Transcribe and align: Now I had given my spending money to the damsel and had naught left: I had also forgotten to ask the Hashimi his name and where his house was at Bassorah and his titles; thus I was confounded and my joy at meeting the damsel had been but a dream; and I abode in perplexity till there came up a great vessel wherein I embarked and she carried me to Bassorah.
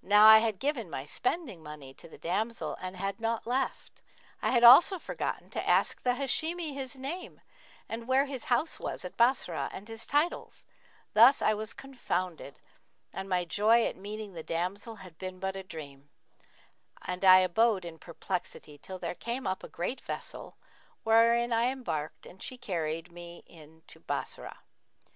Now 0.00 0.28
I 0.28 0.38
had 0.38 0.60
given 0.60 0.88
my 0.88 1.04
spending 1.04 1.60
money 1.60 1.92
to 1.94 2.08
the 2.08 2.18
damsel 2.18 2.76
and 2.80 2.96
had 2.96 3.18
naught 3.20 3.48
left: 3.48 4.00
I 4.40 4.50
had 4.52 4.62
also 4.62 4.96
forgotten 5.00 5.50
to 5.50 5.68
ask 5.68 6.00
the 6.02 6.14
Hashimi 6.14 6.72
his 6.72 6.94
name 6.94 7.40
and 7.88 8.06
where 8.06 8.26
his 8.26 8.44
house 8.44 8.78
was 8.78 9.04
at 9.04 9.16
Bassorah 9.16 9.68
and 9.72 9.88
his 9.88 10.06
titles; 10.06 10.66
thus 11.14 11.42
I 11.42 11.52
was 11.54 11.72
confounded 11.72 12.60
and 13.12 13.28
my 13.28 13.44
joy 13.44 13.84
at 13.86 13.96
meeting 13.96 14.34
the 14.34 14.44
damsel 14.44 14.94
had 15.02 15.18
been 15.18 15.40
but 15.40 15.56
a 15.56 15.64
dream; 15.64 16.10
and 17.02 17.24
I 17.24 17.38
abode 17.38 17.84
in 17.84 17.98
perplexity 17.98 18.78
till 18.78 19.00
there 19.00 19.16
came 19.16 19.48
up 19.48 19.64
a 19.64 19.68
great 19.68 20.00
vessel 20.00 20.56
wherein 21.02 21.52
I 21.52 21.72
embarked 21.72 22.24
and 22.24 22.40
she 22.40 22.56
carried 22.56 23.10
me 23.10 23.42
to 23.88 23.98
Bassorah. 23.98 24.58